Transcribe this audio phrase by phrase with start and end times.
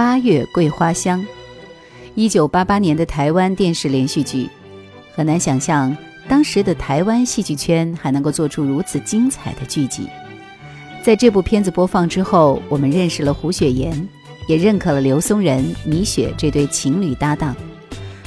[0.00, 1.20] 八月桂花香》，
[2.14, 4.48] 一九八八年的台湾电视连续剧。
[5.14, 5.94] 很难想象
[6.26, 10.08] 当时的台湾戏剧圈还能够做出如此精彩的剧集。
[11.02, 14.08] 在这部片子播放之后，我们认识了胡雪岩，
[14.48, 17.54] 也认可了刘松仁、米雪这对情侣搭档。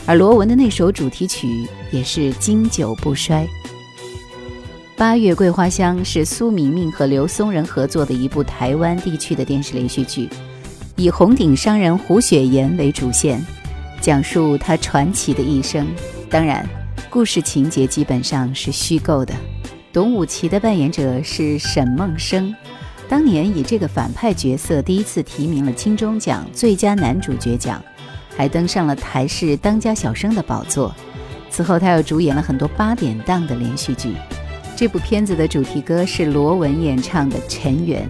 [0.05, 3.43] 而罗文的那首主题曲也是经久不衰。
[4.95, 10.29] 《八月桂花香》是苏明明和刘松仁合作的一部台湾地区的电视连续剧，
[10.95, 13.43] 以红顶商人胡雪岩为主线，
[13.99, 15.87] 讲述他传奇的一生。
[16.29, 16.67] 当然，
[17.09, 19.33] 故事情节基本上是虚构的。
[19.91, 22.53] 董武奇的扮演者是沈梦生，
[23.09, 27.83] 当年以这个反派角色第一次提名了金钟奖最佳男主角奖，
[28.37, 30.93] 还登上了台视当家小生的宝座。
[31.49, 34.15] 此后，他又主演了很多八点档的连续剧。
[34.75, 38.07] 这部片子的主题歌是罗文演唱的《尘缘》，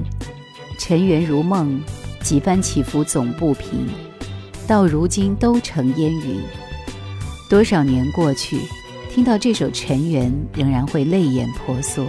[0.78, 1.82] 尘缘如梦，
[2.24, 3.86] 几番起伏总不平，
[4.66, 6.42] 到如今都成烟云。
[7.50, 8.62] 多少年过去，
[9.12, 12.08] 听到这首《尘缘》，仍然会泪眼婆娑。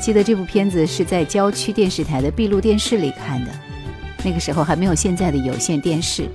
[0.00, 3.52] 记得这部片子是在郊区电视台的闭路电视里看的，
[4.24, 6.26] 那个时候还没有现在的有线电视，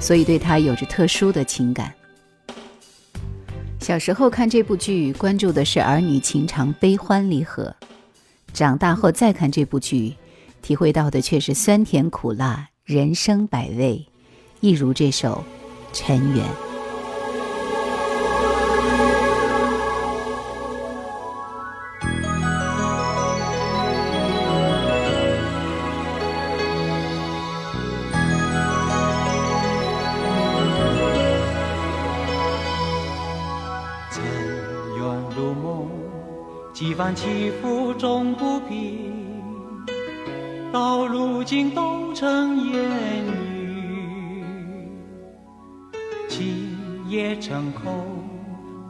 [0.00, 1.92] 所以对它有着特殊的情感。
[3.78, 7.70] 小时候看这部剧，关注的是儿女情长、悲欢离合；
[8.54, 10.14] 长大后再看这部剧，
[10.64, 14.06] 体会到的却是酸甜苦辣、人生百味。
[14.60, 15.44] 一如这首
[15.96, 16.42] 《尘缘》。
[36.72, 39.03] 几番起伏终不平，
[40.74, 42.82] 到如今都成烟
[43.28, 44.44] 雨。
[46.28, 46.76] 情
[47.08, 48.04] 也成空，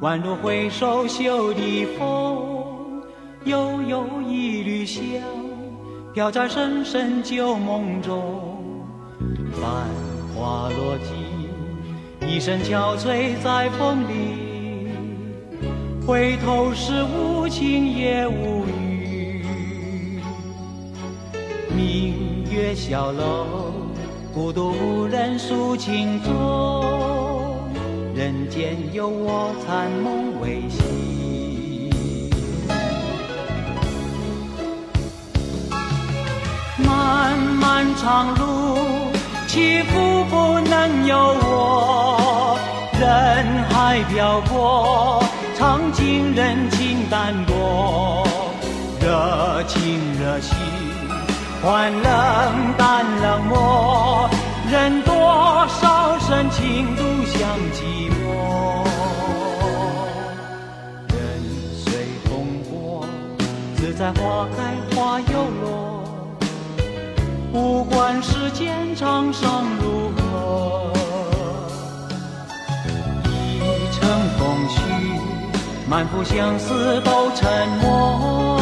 [0.00, 3.02] 宛若回首袖的风。
[3.44, 5.02] 悠悠一缕香，
[6.14, 8.40] 飘在深深旧梦中。
[9.52, 9.86] 繁
[10.34, 11.14] 花落尽，
[12.26, 14.88] 一身憔悴在风里。
[16.06, 18.72] 回头是无情也无语，
[21.74, 23.72] 明月小楼，
[24.32, 26.32] 孤独无人诉情衷，
[28.14, 31.90] 人间有我残梦未醒。
[36.78, 38.78] 漫漫长路，
[39.48, 42.56] 起伏不能由我，
[43.00, 45.22] 人海漂泊。
[45.56, 48.26] 尝尽人情淡薄，
[49.00, 50.56] 热情热心
[51.64, 52.02] 换冷
[52.76, 54.28] 淡冷漠，
[54.70, 55.14] 任多
[55.66, 57.40] 少深情独向
[57.72, 58.84] 寂寞。
[61.08, 61.16] 任
[61.74, 61.86] 随
[62.24, 62.30] 风
[62.68, 63.06] 过，
[63.76, 65.26] 自在花开花又
[65.62, 66.04] 落，
[67.50, 70.92] 不管世间沧桑如何，
[73.56, 73.58] 一
[73.90, 74.06] 程
[74.36, 74.76] 风絮。
[75.88, 78.60] 满腹相思都沉默，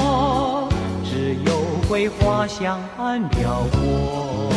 [1.92, 4.51] 有桂花香暗飘过。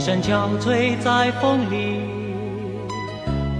[0.00, 2.00] 身憔悴在风里，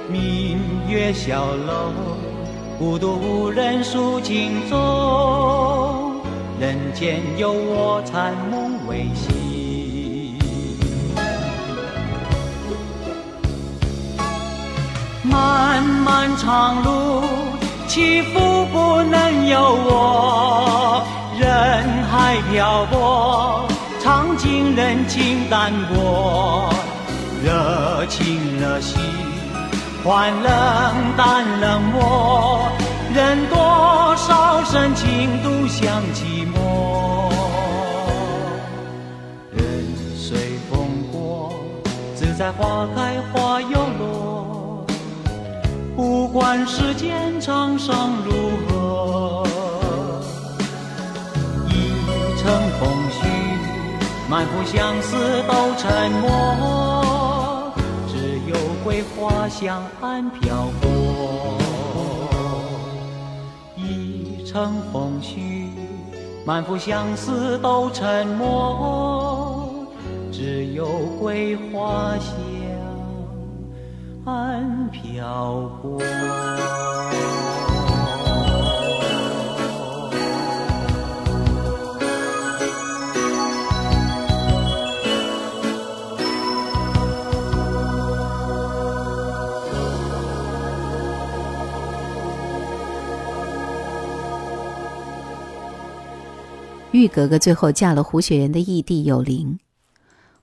[0.08, 1.92] 明月小楼，
[2.78, 6.22] 孤独无人诉情衷，
[6.60, 10.38] 人间有我残梦未醒。
[15.24, 17.45] 漫漫长路。
[17.96, 21.02] 起伏不能由我，
[21.40, 21.48] 人
[22.12, 23.66] 海漂泊，
[24.04, 26.70] 尝尽人情淡薄，
[27.42, 29.00] 热情热心，
[30.04, 30.52] 换冷
[31.16, 32.68] 淡冷漠，
[33.14, 37.32] 任多少深情独享寂寞。
[39.54, 39.66] 任
[40.18, 41.54] 随风过，
[42.14, 44.35] 自在花开花又落。
[45.96, 48.34] 不管世间沧桑如
[48.68, 49.48] 何，
[51.70, 51.74] 一
[52.38, 53.26] 程风絮，
[54.30, 55.16] 满腹相思
[55.48, 57.72] 都沉默，
[58.10, 61.58] 只有桂花香暗飘过。
[63.78, 65.70] 一程风絮，
[66.46, 69.88] 满腹相思都沉默，
[70.30, 70.86] 只有
[71.22, 72.55] 桂花香。
[74.26, 76.02] 岸漂泊。
[96.92, 99.60] 玉格格最后嫁了胡雪岩的义弟有灵。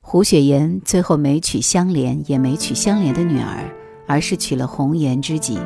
[0.04, 3.64] 胡雪岩最后没娶香莲，也没娶香莲的女儿，
[4.06, 5.58] 而是娶了红颜知己，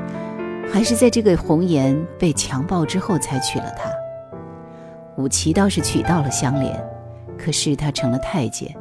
[0.71, 3.91] 还是在这个红颜被强暴之后才娶了她。
[5.17, 6.79] 武琦倒是娶到了香莲，
[7.39, 8.73] 可是他成了太监。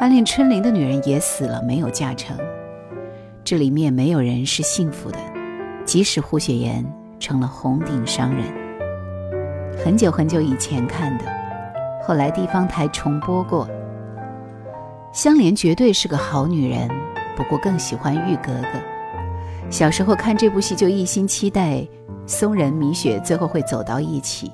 [0.00, 2.36] 暗恋春玲的女人也死了，没有嫁成。
[3.44, 5.18] 这里面没有人是幸福的，
[5.84, 6.84] 即使胡雪岩
[7.20, 8.44] 成了红顶商人。
[9.82, 11.24] 很久很久以前看的，
[12.02, 13.66] 后来地方台重播过。
[15.12, 16.88] 香莲绝对是个好女人，
[17.36, 19.70] 不过更喜欢玉格格。
[19.70, 21.86] 小时候看这部戏就一心期待
[22.26, 24.50] 松仁、米雪最后会走到一起。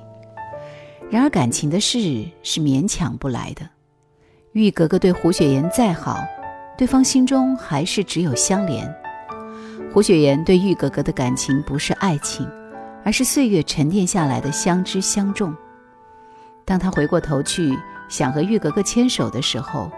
[1.10, 1.98] 然而感情的事
[2.42, 3.68] 是勉强不来的。
[4.52, 6.18] 玉格格对胡雪岩再好，
[6.78, 8.92] 对方心中还是只有香莲。
[9.92, 12.48] 胡雪岩对玉格格的感情不是爱情，
[13.04, 15.54] 而是岁月沉淀下来的相知相重。
[16.64, 17.76] 当他回过头去
[18.08, 19.90] 想和玉格格牵手的时候，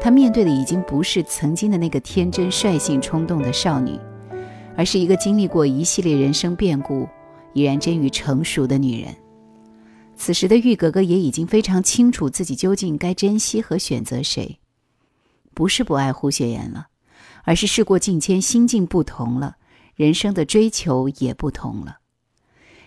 [0.00, 3.98] 她面对的已经不是曾经的那个天真、率性、冲动的少女，
[4.74, 7.06] 而是一个经历过一系列人生变故、
[7.52, 9.14] 已然臻于成熟的女人。
[10.16, 14.58] 此时的玉格格也已经非常清楚自己究竟该珍惜和选择谁，
[15.52, 16.88] 不是不爱胡雪岩了，
[17.44, 19.56] 而是事过境迁，心境不同了，
[19.94, 21.98] 人生的追求也不同了。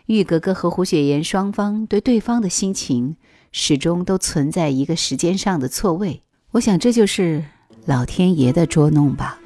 [0.07, 3.18] 玉格格和胡雪岩双方对对方的心情，
[3.51, 6.24] 始终都存在一个时间上的错位。
[6.53, 7.44] 我想这就是
[7.88, 9.39] 老天爷的捉弄吧。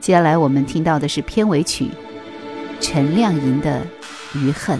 [0.00, 1.88] 接下来我们听到的是片尾曲，
[2.80, 3.80] 陈亮银的
[4.38, 4.76] 《余恨》。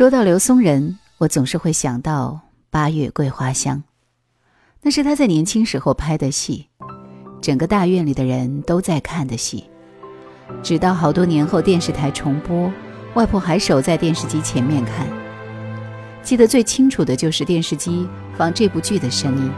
[0.00, 2.40] 说到刘松仁，我总是会想到
[2.70, 3.76] 《八月桂花香》，
[4.80, 6.68] 那是他在年轻时候拍的戏，
[7.42, 9.68] 整个大院里的人都在看的戏。
[10.62, 12.72] 直到好多年后电视台重播，
[13.12, 15.06] 外婆还守在电视机前面看。
[16.22, 19.52] 记得最清楚的就是电视机放这部剧的声音，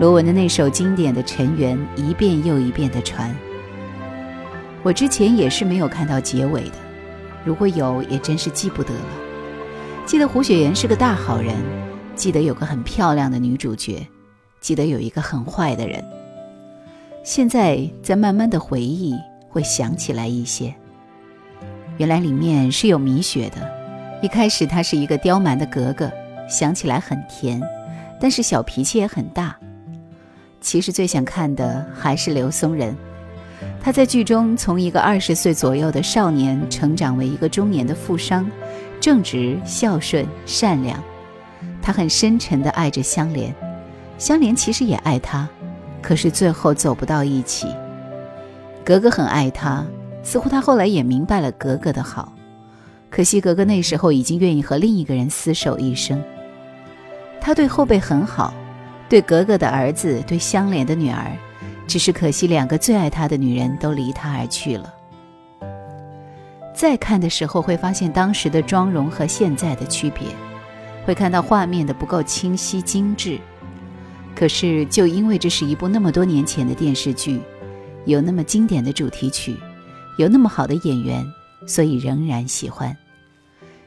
[0.00, 3.36] 罗文的那首经典的《尘缘》一遍又一遍的传。
[4.82, 6.87] 我之前也是没有看到结尾的。
[7.44, 9.00] 如果有，也真是记不得了。
[10.04, 11.54] 记得胡雪岩是个大好人，
[12.14, 14.06] 记得有个很漂亮的女主角，
[14.60, 16.04] 记得有一个很坏的人。
[17.24, 19.14] 现在在慢慢的回忆，
[19.48, 20.74] 会想起来一些。
[21.98, 23.78] 原来里面是有米雪的。
[24.22, 26.10] 一开始她是一个刁蛮的格格，
[26.48, 27.62] 想起来很甜，
[28.20, 29.56] 但是小脾气也很大。
[30.60, 32.96] 其实最想看的还是刘松仁。
[33.80, 38.48] 他在剧中从一个二十岁左右的少年成长为一个中年的富商，
[39.00, 41.02] 正直、孝顺、善良。
[41.80, 43.54] 他很深沉地爱着香莲，
[44.18, 45.48] 香莲其实也爱他，
[46.02, 47.68] 可是最后走不到一起。
[48.84, 49.86] 格格很爱他，
[50.22, 52.32] 似乎他后来也明白了格格的好，
[53.08, 56.22] 可惜格格那时候已经愿意和另一个人厮守一生。
[57.40, 58.52] 他对后辈很好，
[59.08, 61.32] 对格格的儿子，对香莲的女儿。
[61.88, 64.94] 只是可惜，两个最爱他的女人都离他而去了。
[66.74, 70.28] 再看的时候，会发现当时的妆容和现在的区别，
[71.06, 73.40] 会看到画面的不够清晰精致。
[74.36, 77.40] 可是，就因为这是一部那么多年前的电视剧，
[78.04, 79.56] 有那么经典的主题曲，
[80.18, 81.26] 有那么好的演员，
[81.66, 82.94] 所以仍然喜欢。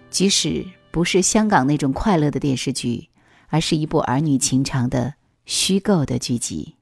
[0.10, 3.08] 即使不是香港那种快乐的电视剧，
[3.48, 5.14] 而是一部儿女情长的
[5.46, 6.76] 虚构的剧集。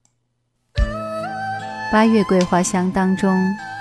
[1.92, 3.36] 八月桂花香当中，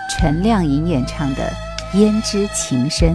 [0.08, 1.52] 陈亮颖演唱的
[1.94, 3.14] 《胭脂情深》。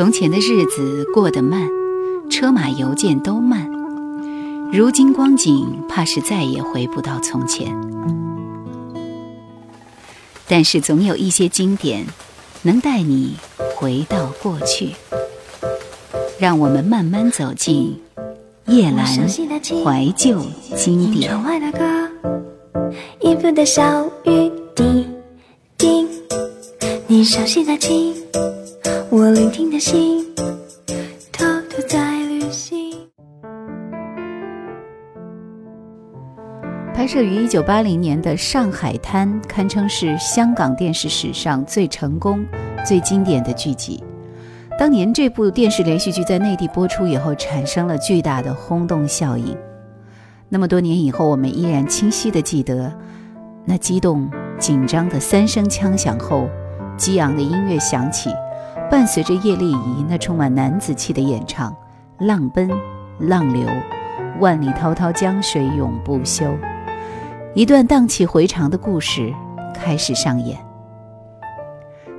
[0.00, 1.68] 从前的日子过得慢，
[2.30, 3.70] 车马邮件都慢。
[4.72, 7.78] 如今光景，怕是再也回不到从前。
[10.48, 12.06] 但是总有一些经典，
[12.62, 13.36] 能带你
[13.76, 14.92] 回到过去。
[16.38, 18.00] 让我们慢慢走进
[18.68, 20.40] 夜阑怀旧
[20.74, 21.30] 经典。
[23.20, 25.06] 音符的小雨滴
[25.76, 26.06] 滴，
[27.06, 28.14] 你熟悉的情，
[29.80, 30.22] 心，
[31.32, 32.94] 偷偷在旅行。
[36.94, 42.44] 拍摄于一九八零年的《上海滩》堪称是香港电视史上最成功、
[42.86, 44.04] 最经典的剧集。
[44.78, 49.56] 当年这部电视连续剧在内地播出以后，产生了巨大的轰动效应。
[50.50, 52.92] 那么多年以后，我们依然清晰地记得，
[53.64, 56.50] 那激动、紧张的三声枪响后，
[56.98, 58.28] 激昂的音乐响起，
[58.90, 61.74] 伴随着叶丽仪那充满男子气的演唱
[62.18, 62.68] ，“浪奔，
[63.20, 63.64] 浪流，
[64.40, 66.44] 万里滔滔江水永不休”，
[67.54, 69.32] 一段荡气回肠的故事
[69.72, 70.58] 开始上演。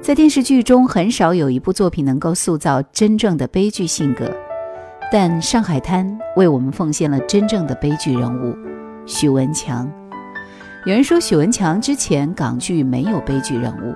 [0.01, 4.31] 在电视剧中，很少有一部作品能够塑造真正的悲剧性格，
[5.11, 6.07] 但《上海滩》
[6.37, 8.55] 为我们奉献了真正的悲剧人物——
[9.05, 9.91] 许文强。
[10.85, 13.93] 有人说，许文强之前港剧没有悲剧人物，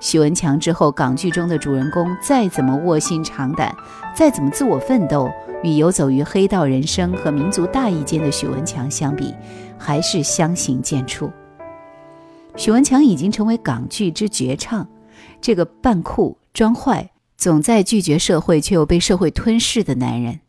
[0.00, 3.74] 许文强之后，港剧中的主人公再怎么卧薪尝胆，
[4.16, 5.30] 再怎么自我奋斗，
[5.62, 9.34] 与游走于黑道人生和民族大义间的许文强相比，
[9.78, 11.30] 还是相形见绌。
[12.56, 14.88] 许文强已经成为港剧之绝唱。
[15.42, 20.40] 这个扮酷装坏、总在拒绝社会却又被社会吞噬的男人，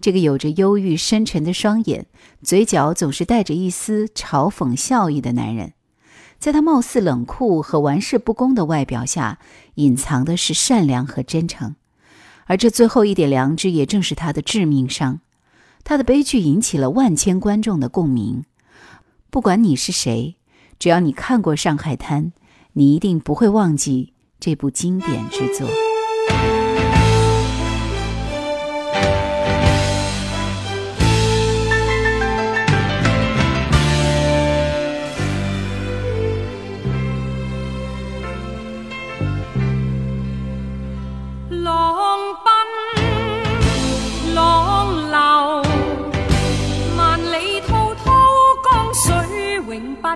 [0.00, 2.06] 这个有着忧郁深沉的双眼、
[2.42, 5.74] 嘴角总是带着一丝嘲讽笑意的男人，
[6.38, 9.38] 在他貌似冷酷和玩世不恭的外表下，
[9.74, 11.74] 隐藏的是善良和真诚，
[12.44, 15.20] 而这最后一点良知，也正是他的致命伤。
[15.82, 18.44] 他的悲剧引起了万千观众的共鸣。
[19.30, 20.36] 不管你是谁，
[20.78, 22.24] 只要你看过《上海滩》，
[22.72, 24.12] 你一定不会忘记。
[24.38, 25.66] 这部经典之作。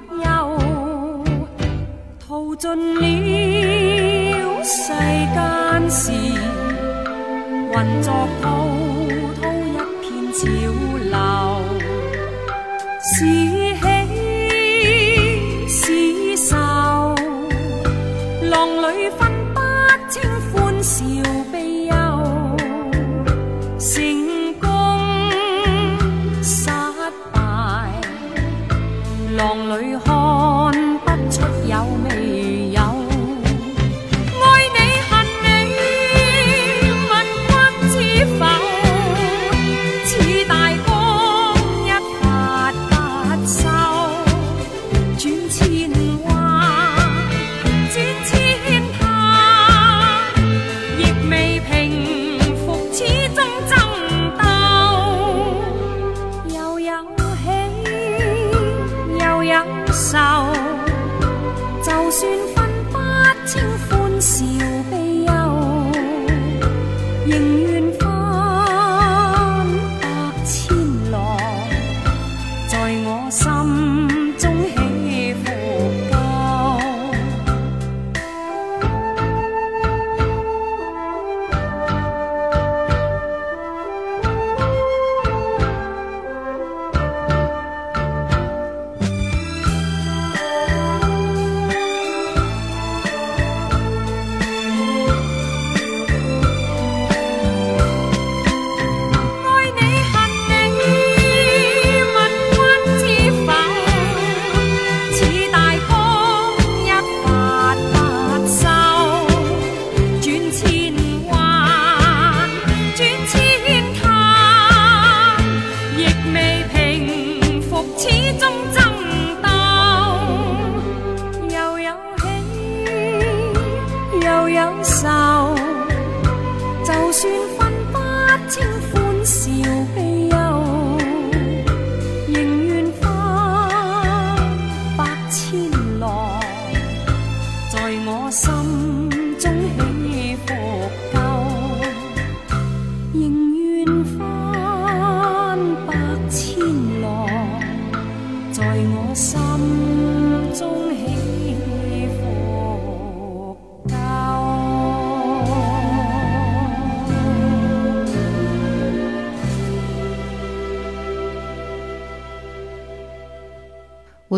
[0.08, 0.24] 又，
[2.18, 3.02] 淘尽了
[4.62, 4.92] 世
[5.34, 6.12] 间事，
[7.72, 8.44] 混作滔
[9.40, 10.69] 滔一片潮。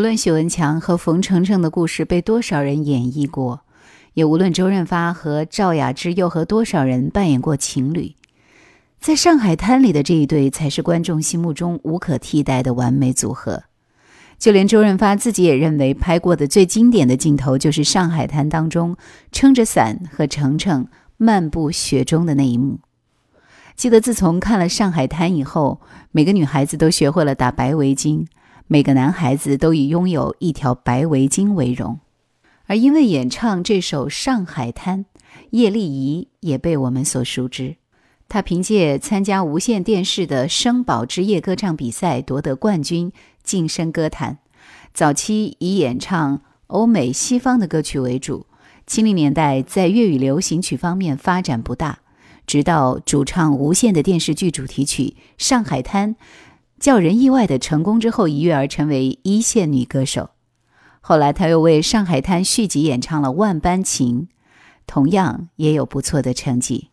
[0.02, 3.60] 无论许文强和冯程程的故事被多少人演绎过，
[4.14, 8.16] 也无论周润发和赵雅芝又和多少人扮演过情侣，
[8.98, 13.62] 在上海滩里的这一对才是观众心目中无可替代的完美组合。
[14.40, 18.96] 就连周润发自己也认为，拍过的最经典的镜头就是上海滩当中
[19.30, 22.80] 撑着伞和程程漫步雪中的那一幕。
[23.76, 28.26] 记得自从看了《上海滩》以后，每个女孩子都学会了打白围巾，
[28.72, 32.00] 每个男孩子都以拥有一条白围巾为荣。
[32.64, 35.04] 而因为演唱这首《上海滩》，
[35.50, 37.76] 叶丽仪也被我们所熟知。
[38.30, 43.12] 她凭借参加无线电视的声宝之夜歌唱比赛夺得冠军，
[43.44, 44.38] 晋升歌坛。
[44.94, 48.46] 早期以演唱欧美西方的歌曲为主，
[48.86, 51.98] 七零年代在粤语流行曲方面发展不大。
[52.46, 55.02] 直到主唱无线的电视剧主题曲
[55.36, 56.14] 《上海滩》
[56.82, 60.30] 叫人意外的成功之后，一跃而成为一线女歌手。
[61.00, 64.22] 后来，她又为《上海滩》续集演唱了《万般情》，
[64.84, 66.88] 同样也有不错的成绩。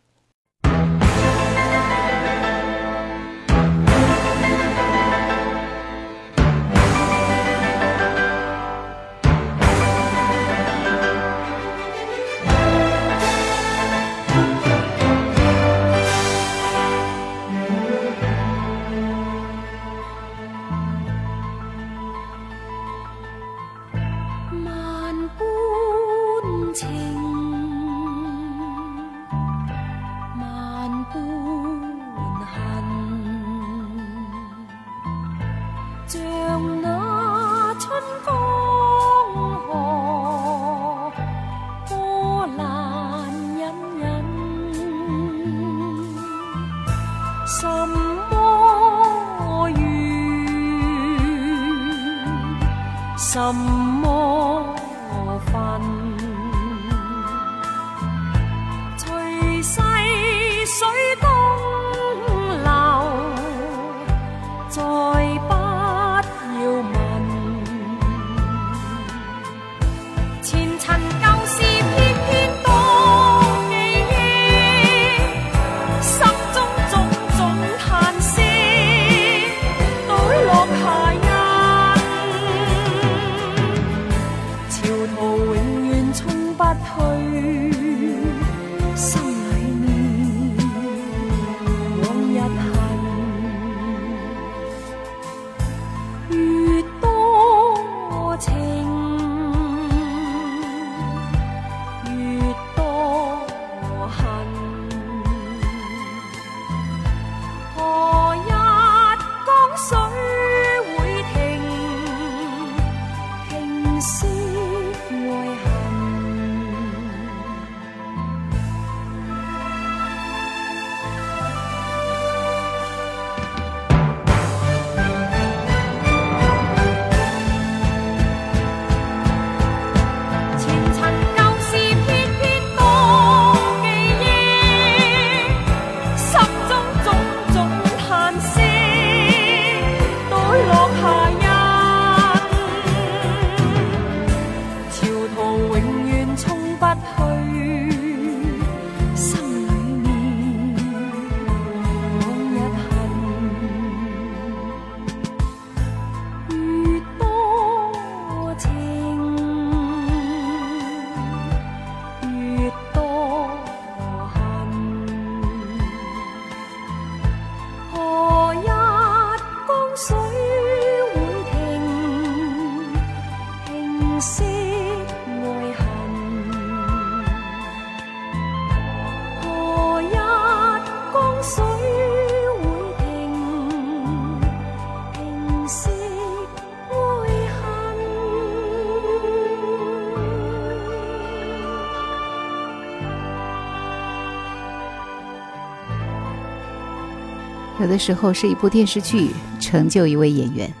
[197.90, 200.72] 有的时候是一部电视剧成就一位演员，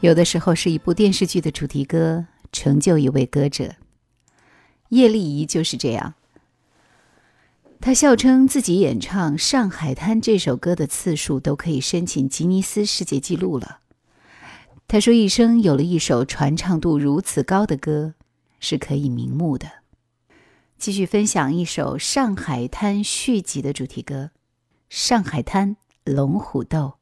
[0.00, 3.76] 有的时候是一部电视剧的主题歌成就一位歌者。
[4.88, 6.14] 叶丽仪就是这样。
[7.80, 13.78] 她笑称自己演唱《上海滩》这首歌的次数都可以申请吉尼斯世界纪录了。
[14.88, 18.14] 她说：“一生有了一首传唱度如此高的歌，
[18.58, 19.70] 是可以瞑目的。”
[20.76, 24.32] 继续分享一首《上海滩》续集的主题歌，
[24.88, 26.94] 《上海滩龙虎斗》。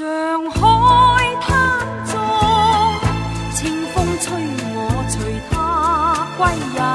[0.00, 0.58] 上海
[1.42, 2.18] 滩中，
[3.54, 4.32] 清风吹
[4.72, 6.89] 我随他归隐。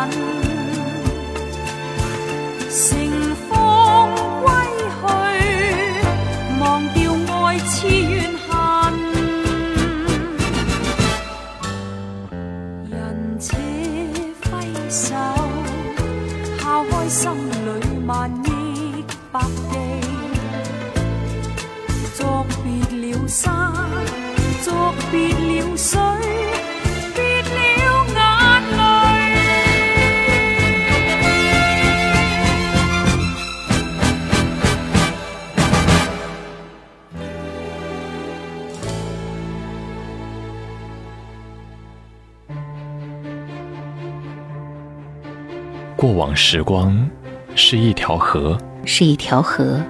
[46.36, 47.10] 时光
[47.56, 49.82] 是一条河，是一条河，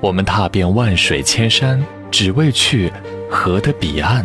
[0.00, 2.92] 我们踏遍万水千山，只为去
[3.28, 4.24] 河的彼岸。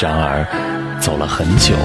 [0.00, 0.44] 然而，
[1.00, 1.76] 走了很久，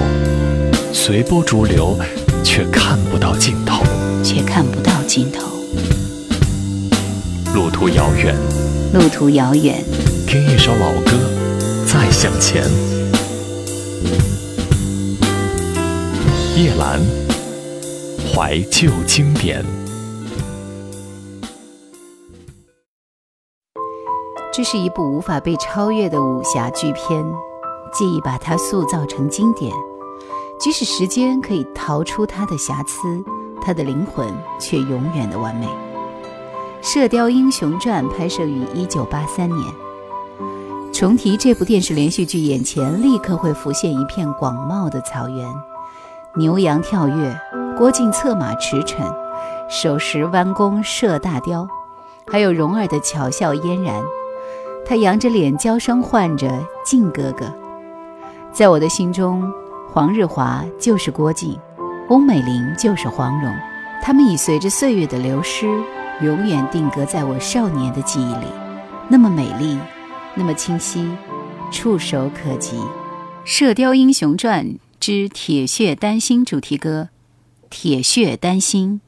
[0.92, 1.96] 随波逐流，
[2.42, 3.84] 却看不到尽头。
[4.24, 5.46] 却看不到尽头。
[7.54, 8.34] 路途遥远，
[8.92, 9.84] 路途遥远，
[10.26, 11.12] 听一首老歌，
[11.90, 12.62] 再向前。
[16.54, 17.00] 叶兰，
[18.30, 19.64] 怀旧经典。
[24.52, 27.24] 这是一部无法被超越的武侠巨片，
[27.90, 29.72] 既已把它塑造成经典，
[30.60, 33.24] 即使时间可以逃出它的瑕疵，
[33.62, 34.28] 它的灵魂
[34.60, 35.66] 却永远的完美。
[36.82, 39.87] 《射雕英雄传》拍摄于1983年。
[40.98, 45.46] 重提这部电视连续剧，眼前立刻会浮现一片广袤的草原，
[46.34, 47.40] 牛羊跳跃，
[47.76, 48.96] 郭靖策马驰骋，
[49.70, 51.68] 手持弯弓射大雕，
[52.26, 54.02] 还有蓉儿的巧笑嫣然。
[54.84, 56.50] 他扬着脸娇声唤着
[56.84, 57.46] “靖哥哥”。
[58.52, 59.48] 在我的心中，
[59.92, 61.56] 黄日华就是郭靖，
[62.08, 63.54] 翁美玲就是黄蓉，
[64.02, 65.68] 他们已随着岁月的流失，
[66.22, 68.46] 永远定格在我少年的记忆里，
[69.06, 69.78] 那么美丽，
[70.38, 71.04] 那么清晰，
[71.72, 72.76] 触手可及。
[73.44, 74.64] 《射雕英雄传》
[75.00, 77.08] 之铁血丹心主题歌，
[77.68, 79.00] 《铁血丹心》。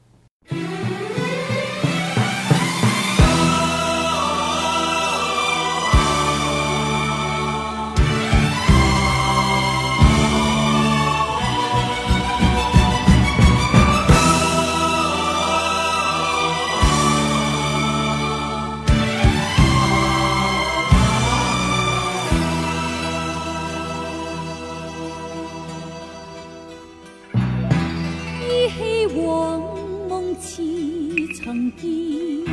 [31.51, 32.45] 曾经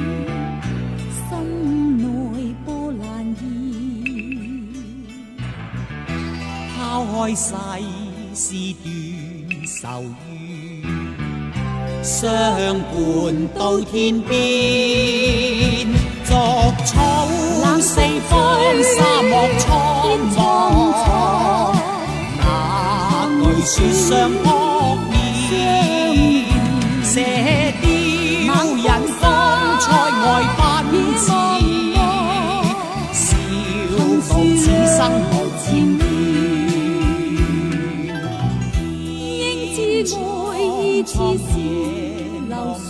[1.13, 1.31] 心
[1.99, 3.41] 内波澜现，
[6.77, 7.47] 抛开世
[8.35, 8.89] 事断
[9.65, 10.83] 愁怨，
[12.03, 12.19] 相
[12.75, 12.91] 伴
[13.57, 14.35] 到天边。
[16.25, 16.35] 作
[16.85, 17.29] 草
[17.63, 18.37] 冷四方，
[18.83, 19.71] 沙漠苍
[20.35, 20.37] 茫，
[22.37, 24.58] 哪句雪相？
[41.19, 41.51] 似是
[42.49, 42.89] 流水，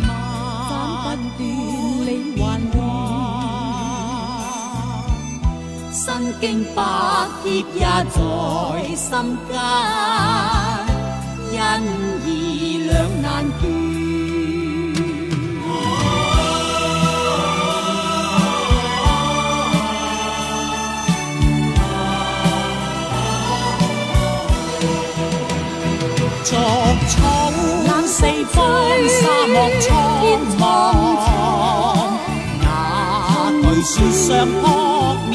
[0.00, 0.72] 斩
[1.36, 2.08] 不断你
[2.40, 2.42] 还
[2.72, 2.74] 乱。
[5.92, 6.00] 身
[6.40, 6.42] 经
[6.74, 6.78] 百
[7.44, 8.16] 劫也在
[8.96, 9.06] 心
[9.46, 9.52] 间，
[11.52, 11.54] 因
[28.26, 28.58] 四方
[29.08, 29.88] 沙漠苍
[30.58, 30.60] 茫
[32.60, 32.64] 哪
[33.62, 34.26] 惧雪霜
[34.60, 34.64] 扑
[35.30, 35.34] 面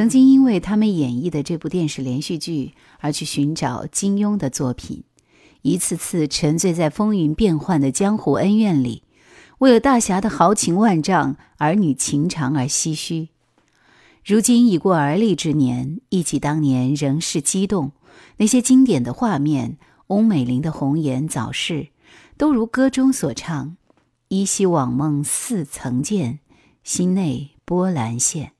[0.00, 5.04] 曾经因为他们演绎的这部电视连续剧而去寻找金庸的作品，
[5.60, 9.02] 一次次沉醉在风云变幻的江湖恩怨里，
[9.58, 13.28] 为了大侠的豪情万丈、儿女情长而唏嘘。
[14.24, 17.92] 如今已过而立之年，忆起当年仍是激动，
[18.38, 19.76] 那些经典的画面，
[20.06, 21.88] 翁美玲的红颜早逝，
[22.38, 23.76] 都如歌中所唱
[24.28, 26.38] ：“依稀往梦似曾见，
[26.82, 28.52] 心内波澜现。”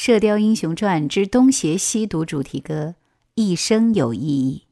[0.00, 2.94] 射雕英雄传之东邪西毒》主题歌，
[3.34, 4.62] 一生有意义。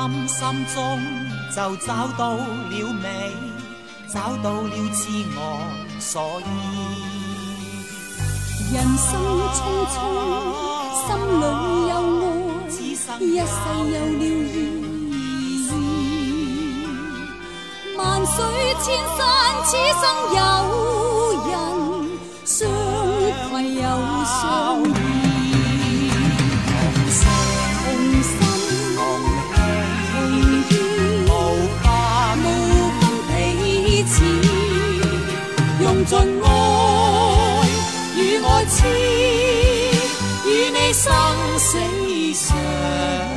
[0.00, 0.40] 心心
[0.74, 0.78] 中
[1.54, 2.42] 就找到了
[3.02, 3.04] 美，
[4.08, 5.02] 找到了痴
[5.36, 5.38] 我
[5.98, 6.42] 所依。
[8.72, 9.08] 人生
[9.52, 9.58] 匆
[9.92, 9.94] 匆，
[11.04, 11.08] 心
[11.40, 11.44] 里
[11.90, 11.92] 有
[12.22, 13.52] 爱，一世
[13.90, 14.26] 有了意
[15.66, 15.68] 义。
[17.98, 18.34] 万水
[18.80, 18.86] 千
[19.18, 19.20] 山，
[19.66, 19.68] 此
[20.00, 20.02] 生
[20.36, 20.38] 有
[21.46, 21.52] 人
[22.46, 22.58] 相
[23.36, 23.84] 携又
[24.24, 24.32] 相
[24.82, 25.19] 依。
[41.02, 41.78] 生死
[42.34, 43.29] 相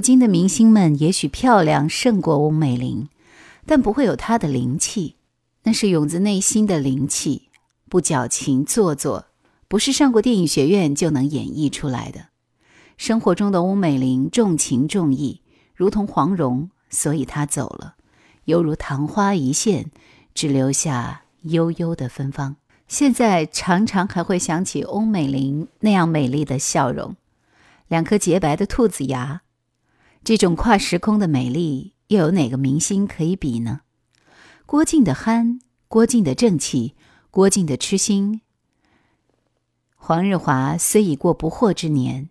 [0.00, 3.10] 如今的明星们也许漂亮胜过翁美玲，
[3.66, 5.16] 但不会有她的灵气，
[5.64, 7.50] 那是涌自内心的灵气，
[7.86, 9.26] 不矫情做作，
[9.68, 12.28] 不是上过电影学院就能演绎出来的。
[12.96, 15.42] 生活中的翁美玲重情重义，
[15.74, 17.96] 如同黄蓉，所以她走了，
[18.46, 19.90] 犹如昙花一现，
[20.32, 22.56] 只留下悠悠的芬芳。
[22.88, 27.16] 现在常常还会想起翁美玲那样美丽的笑容，
[27.88, 29.42] 两颗洁白的兔子牙，
[30.22, 33.80] 这种跨时空的美丽，又有哪个明星可以比呢？
[34.66, 36.94] 郭靖的憨，郭靖的正气，
[37.30, 38.42] 郭靖的痴心。
[39.96, 42.28] 黄日华虽已过不惑之年，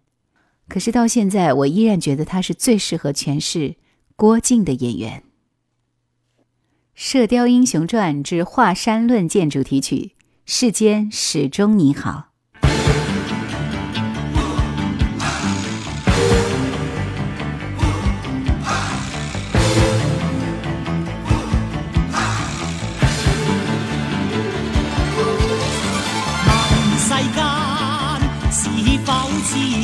[0.68, 3.76] 可是到现在，我依然觉得他是最适合诠释
[4.16, 5.24] 郭靖的演员。
[6.94, 10.16] 《射雕英雄传》之华山论剑主题曲。
[10.46, 12.29] 世间始终你好。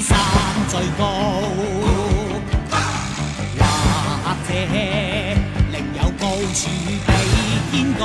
[0.01, 0.17] 山
[0.69, 1.03] 最高？
[4.23, 4.49] 或者
[5.71, 6.23] 另有高
[6.53, 6.69] 处
[7.05, 7.09] 比
[7.71, 8.03] 天高？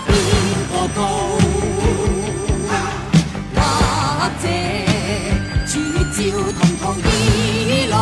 [0.00, 0.08] 边
[0.70, 1.00] 个高
[3.54, 3.58] 或
[4.40, 4.44] 者
[5.66, 5.72] 绝
[6.12, 6.18] 招
[6.52, 7.94] 同途异路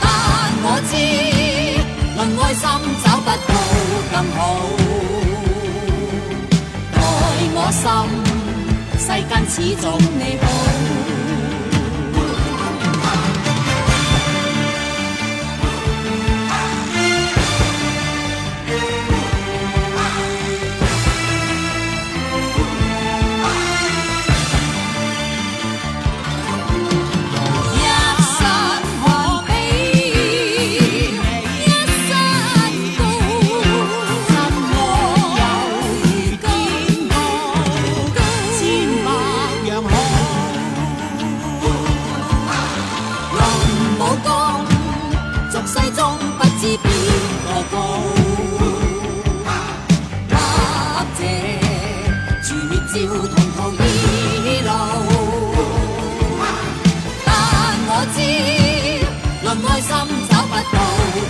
[0.00, 0.04] 但
[0.64, 0.92] 我知
[2.16, 2.62] 论爱心
[3.02, 3.50] 找不到
[4.12, 4.38] 更好。
[6.92, 6.98] 待
[7.54, 7.84] 我心
[8.98, 9.84] 世间始终
[10.18, 11.11] 你好。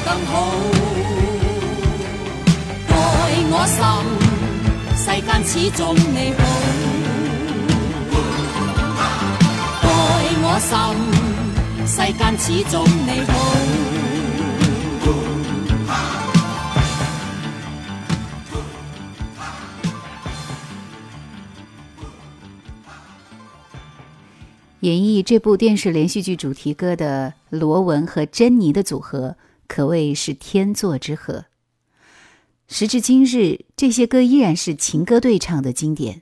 [0.05, 0.33] 更好。
[2.89, 2.97] 愛
[3.51, 3.77] 我心，
[4.97, 6.41] 世间始终你好。
[9.83, 9.89] 愛
[10.43, 10.71] 我心，
[11.87, 12.75] 世间始终
[13.07, 13.31] 你好。
[24.81, 29.37] 演绎这部电视连续剧主题歌的罗文和珍妮的组合
[29.73, 31.47] 可谓是天作之合。
[32.69, 36.21] 时至今日，这些歌依然是情歌对唱的经典。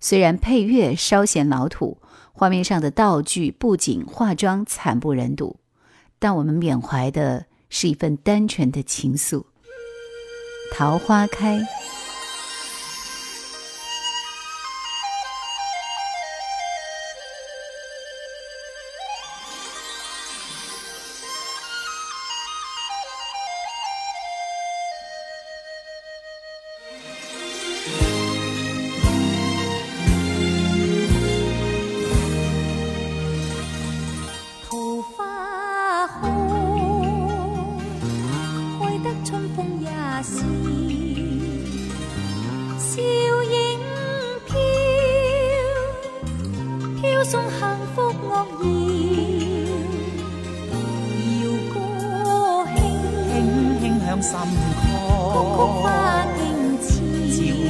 [0.00, 1.98] 虽然配乐稍显老土，
[2.32, 5.60] 画面上的道具、布景、化妆惨不忍睹，
[6.18, 9.44] 但我们缅怀的是一份单纯的情愫。
[10.72, 11.60] 桃花开。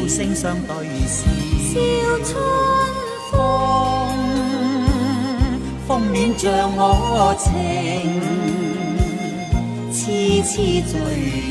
[0.09, 1.27] 声相对笑，
[1.73, 1.79] 笑
[2.25, 2.35] 春
[3.31, 3.35] 风，
[5.87, 7.51] 风面着我情，
[9.93, 10.55] 痴痴
[10.87, 10.93] 醉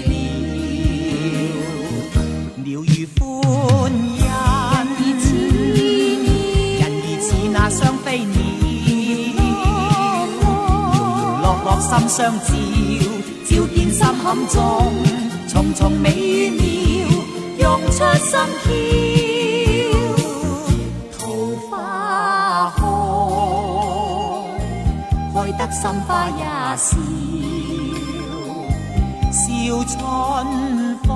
[0.06, 0.14] 了，
[2.64, 4.24] 鸟语欢音，
[6.80, 8.34] 人儿似那双飞鸟，
[11.42, 12.46] 落落心相照，
[13.50, 14.56] 照见心坎中
[15.48, 16.75] 重重美。
[17.66, 18.70] 涌出心跳。
[21.18, 21.20] 桃
[21.68, 21.74] 花
[22.78, 22.80] 开，
[25.34, 26.44] 开得心花也
[26.78, 26.86] 笑，
[29.32, 29.44] 笑
[29.84, 29.94] 春
[31.04, 31.10] 风。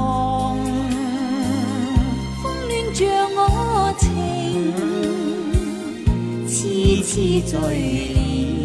[2.41, 3.00] 风暖着
[3.36, 3.38] 我
[4.00, 4.10] 情，
[6.47, 6.52] 痴
[7.04, 7.14] 痴
[7.45, 7.54] 醉
[8.16, 8.59] 了。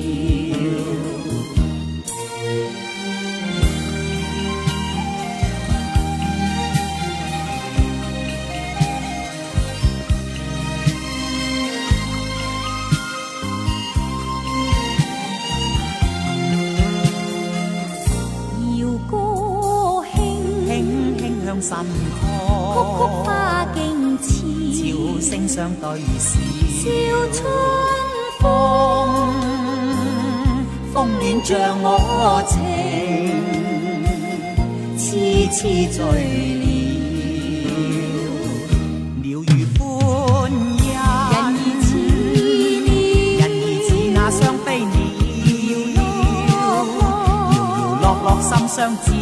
[21.61, 21.75] 曲曲
[23.23, 24.45] 花径浅，
[24.83, 26.39] 鸟声相对笑。
[26.81, 26.89] 笑
[27.33, 27.43] 春
[28.41, 28.45] 风，
[30.93, 31.53] 风暖将
[31.83, 31.87] 我
[32.47, 32.61] 情，
[34.99, 35.59] 痴痴
[35.91, 35.99] 醉
[36.61, 36.65] 了。
[39.23, 39.81] 鸟语欢
[41.81, 41.91] 欣，
[43.39, 44.93] 人儿似那双飞鸟，
[45.97, 45.99] 遥
[46.51, 46.53] 遥
[48.03, 49.14] 落落心相照。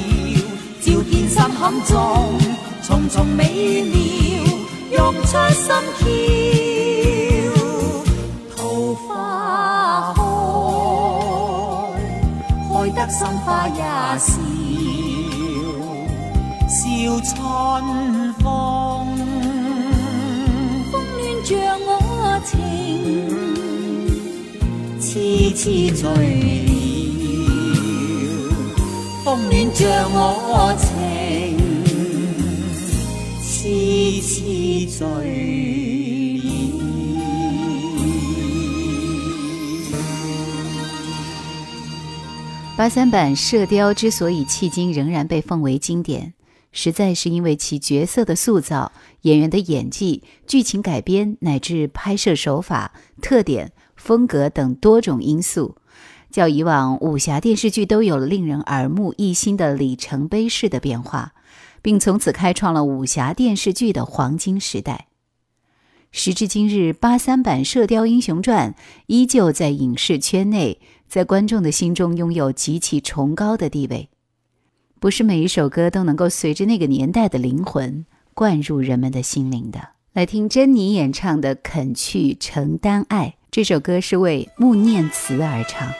[1.59, 1.94] 坎中
[2.82, 3.94] 重重美妙，
[4.96, 5.66] 涌出心
[5.98, 6.03] 跳。
[8.57, 8.59] 桃
[9.07, 10.18] 花开，
[12.72, 13.80] 开得心花也
[14.18, 14.30] 笑，
[16.68, 16.80] 笑
[17.20, 17.32] 春
[18.40, 18.42] 风，
[20.90, 21.50] 风暖着
[21.86, 21.88] 我
[22.44, 22.53] 情，
[25.00, 25.03] 痴
[25.55, 25.62] 痴
[25.94, 26.03] 醉
[26.66, 26.70] 了，
[29.24, 29.80] 风暖着
[30.12, 30.16] 我
[30.78, 30.91] 情，
[42.74, 46.34] 八三版《射雕》之所以迄今仍然被奉为经典，
[46.72, 48.90] 实在是因为其角色的塑造、
[49.20, 55.76] 演员的演技、剧情改编乃至拍摄手法、特点、风格等多种因素，
[56.32, 61.34] 较以往武侠电视剧都有了令人耳目一新的里程碑式的变化，
[61.83, 65.09] 并从此开创了武侠电视剧的黄金时代。
[66.12, 68.72] 时至今日，八三版《射雕英雄传》
[69.07, 70.78] 依旧在影视圈内，
[71.09, 74.11] 在观众的心中拥有极其崇高的地位。
[75.01, 79.89] 不是每一首歌都能够随着那个年代的灵魂灌入人们的心灵的。
[80.12, 85.91] 来听珍妮演唱的《肯去承担爱》，这首歌是为穆念慈而唱。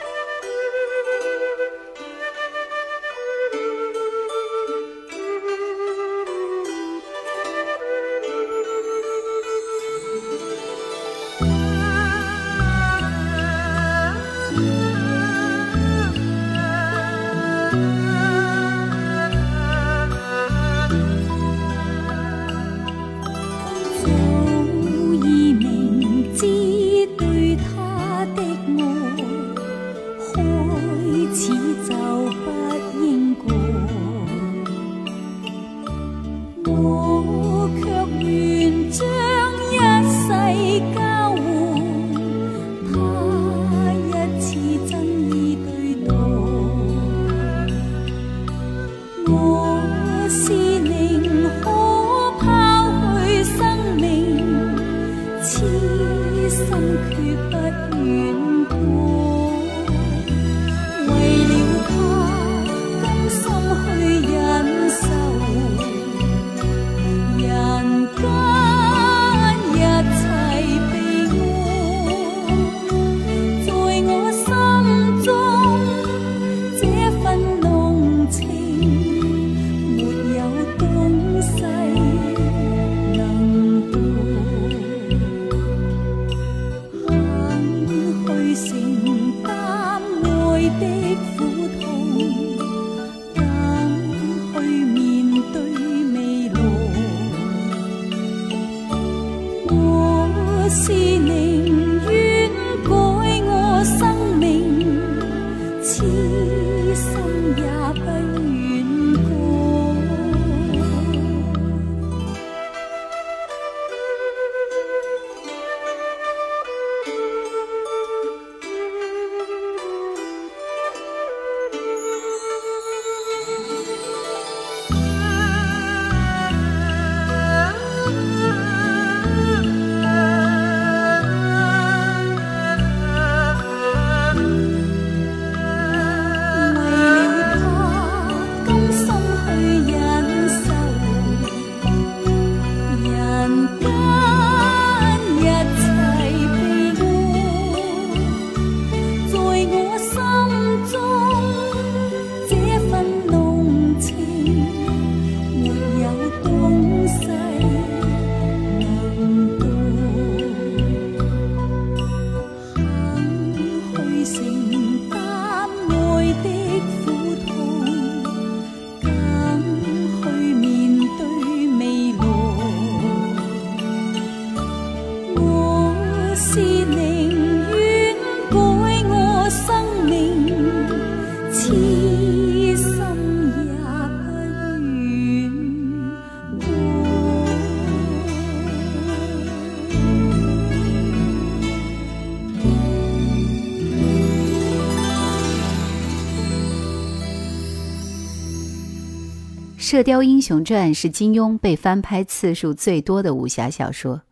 [199.93, 204.23] 射雕英雄传》是金庸被翻拍次数最多的武侠小说。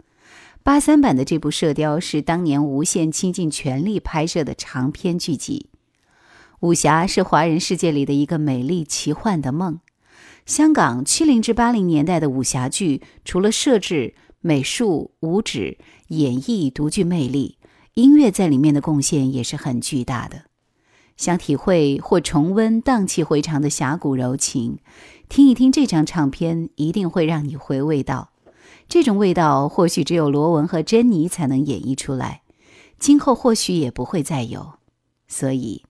[0.64, 5.68] 八三版的这部《射雕》是当年无线倾尽全力拍摄的长篇剧集。
[6.62, 9.80] 武侠是华人世界里的一个美丽奇幻的梦。
[10.48, 17.60] 香港七零至八零年代的武侠剧，除了设置、美术、舞指、演绎独具魅力，
[17.94, 20.46] 音乐在里面的贡献也是很巨大的。
[21.18, 24.80] 想体会或重温荡气回肠的侠骨柔情，
[25.30, 28.30] 听一听这张唱片，一定会让你回味到。
[28.88, 32.42] 这种味道，或许只有罗文和珍妮才能演绎出来，
[33.00, 34.74] 今后或许也不会再有。
[35.28, 35.86] 所以，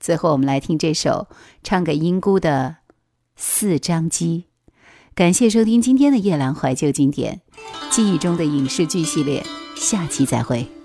[0.00, 1.28] 最后我们来听这首
[1.62, 2.76] 唱给英姑的
[3.36, 4.44] 《四张机》。
[5.14, 7.42] 感谢收听今天的夜阑怀旧经典，
[7.90, 10.77] 记忆中的影视剧系列，下期再会。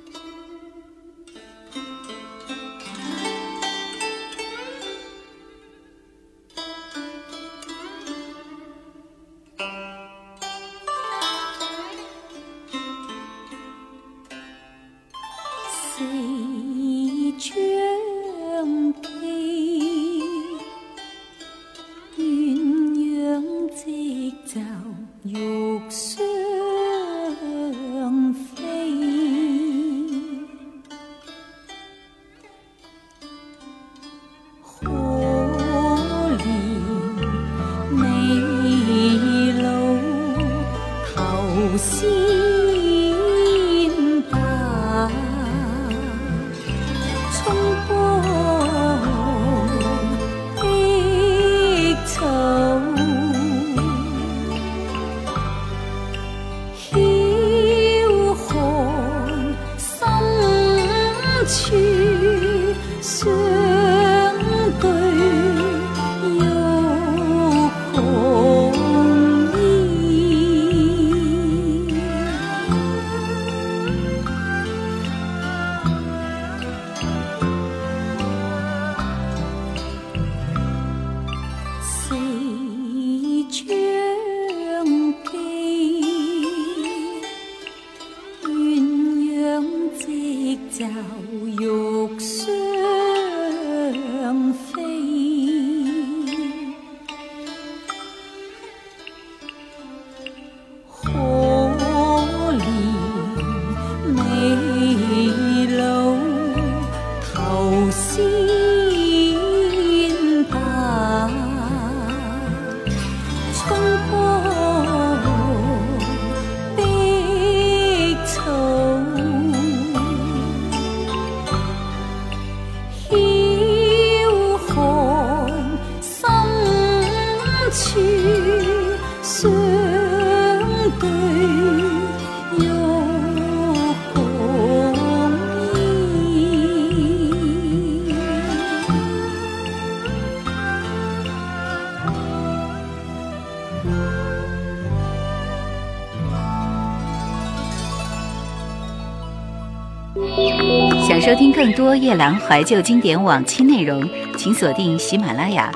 [151.75, 154.07] 多夜兰怀旧经典往期内容，
[154.37, 155.71] 请锁定喜马拉雅。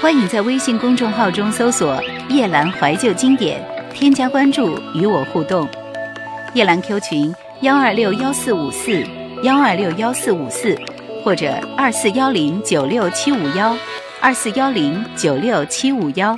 [0.00, 3.62] 欢迎在微信公众号中搜索“夜兰怀旧经典”，
[3.94, 5.68] 添加关注与我互动。
[6.54, 9.04] 夜兰 Q 群幺二六幺四五四
[9.42, 10.76] 幺二六幺四五四，
[11.24, 13.76] 或者二四幺零九六七五幺
[14.20, 16.36] 二四幺零九六七五幺。